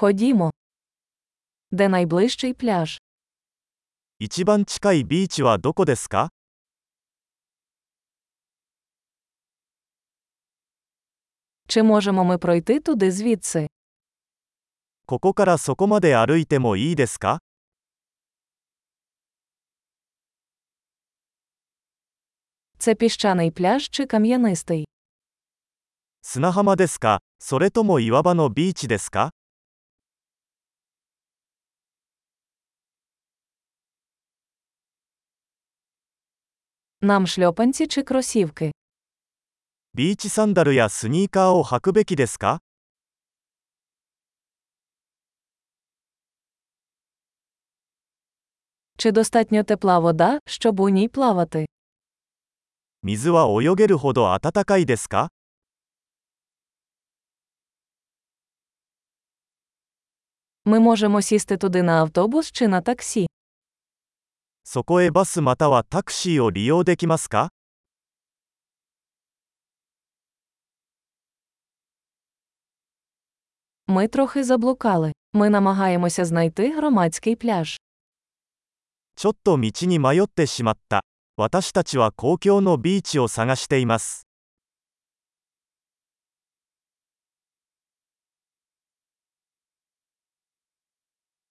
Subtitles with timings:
[0.00, 0.51] Ходімо.
[1.71, 3.01] Де найближчий пляж?
[4.19, 6.29] 一番近いビーチはどこですか
[11.67, 13.67] Чи можемо ми пройти туди звідси?
[15.05, 17.39] ここからそこまで歩いてもいいですか
[22.77, 24.85] Це піщаний пляж чи кам'янистий?
[26.21, 29.31] 砂浜ですかそれとも岩場のビーチですか
[37.00, 38.72] Нам шльопанці чи кросівки?
[39.94, 42.60] ビーチサンダルやスニーカーを履くべきですか
[48.98, 51.66] Чи достатньо тепла вода, щоб у ній плавати?
[53.02, 55.28] 水は泳げるほど暖かいですか
[60.64, 63.26] Ми можемо сісти туди на автобус чи на таксі.
[64.70, 67.50] そこへバスまたはタクシーを利用できますか
[73.88, 75.12] Ми трохи заблукали.
[75.32, 77.76] Ми намагаємося знайти громадський пляж.
[79.16, 81.02] ちょっと道に迷ってしまった。
[81.36, 84.26] 私たちは公共のビーチを探しています。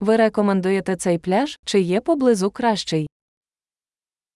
[0.00, 3.06] Ви рекомендуєте цей пляж, чи є поблизу кращий?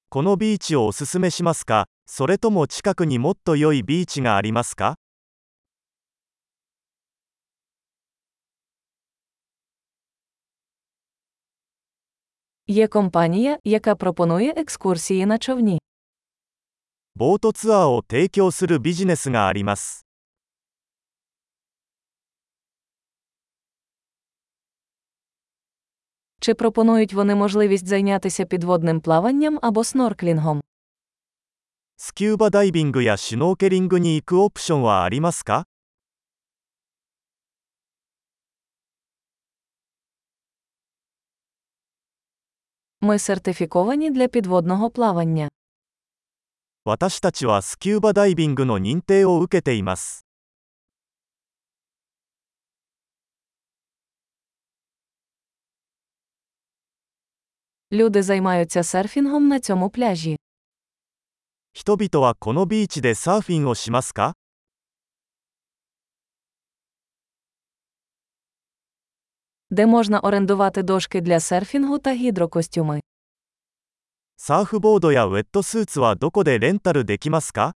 [0.09, 4.97] このビーチをおすすめしますかそれとも近くにもっと良いビーチがありますか
[12.67, 15.81] Є компанія, яка пропонує екскурсії на човні.
[17.17, 20.04] ボートツアーを提供するビジネスがあります。
[26.45, 30.61] Чи пропонують вони можливість зайнятися підводним плаванням або снорклінгом?
[31.97, 35.67] スキューバダイビングやシュノーケリングに行くオプションはありますか
[43.01, 45.49] Ми сертифіковані для підводного плавання.
[46.85, 50.24] 私たちはスキューバダイビングの認定を受けています。
[57.95, 60.37] Люди займаються серфінгом на цьому пляжі.
[61.73, 64.35] 人々はこのビーチでサーフィンをしますか
[69.71, 73.01] де можна орендувати дошки для серфінгу та гідрокостюми.
[74.37, 77.75] サーフボードやウェットスーツはどこでレンタルできますか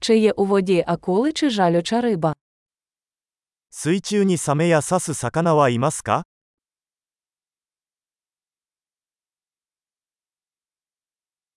[0.00, 2.33] Чи є у воді акули чи жалюча риба?
[3.74, 6.24] 水中にサメや刺す魚はいますか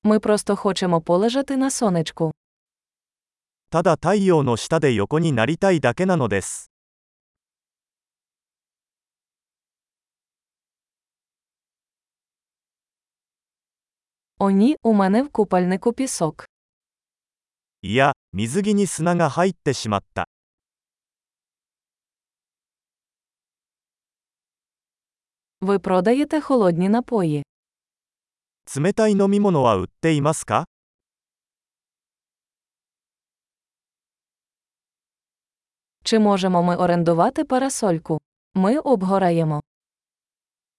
[0.03, 2.31] Ми просто хочемо полежати на сонечку.
[3.69, 6.71] ただ太陽の下で横になりたいだけなのです。
[14.39, 16.45] О ні, у мене в купальнику пісок.
[17.81, 20.27] いや、水着に砂が入ってしまった。
[25.61, 27.43] Ви продаєте холодні напої.
[28.77, 30.65] 冷たい飲み物は売っていますか
[36.03, 38.21] Чи можемо ми орендувати парасольку?
[38.53, 39.61] Ми обгораємо.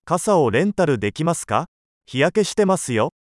[0.05, 1.67] 傘をレンタルできますか
[2.07, 3.11] 日焼けしてますよ。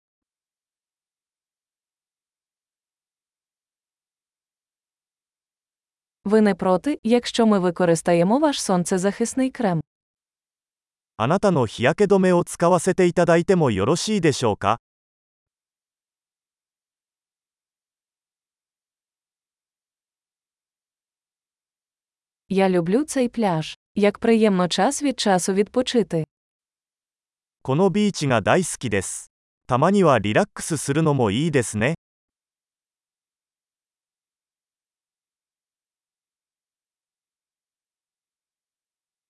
[6.24, 9.80] Ви не проти, якщо ми використаємо ваш сонцезахисний крем.
[11.18, 14.80] あなたの日焼け止めを使わせていただいてもよろしいでしょうか
[22.48, 23.78] Я люблю цей пляж.
[23.96, 26.24] Як приємно час від часу відпочити.
[27.62, 29.30] このビーチが大好きです。
[29.66, 31.94] たまにはリラックスするのもいいですね。